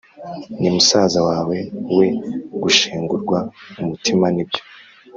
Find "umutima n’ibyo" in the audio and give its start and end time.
3.81-4.61